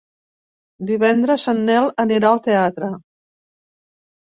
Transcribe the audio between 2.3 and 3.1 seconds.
al teatre.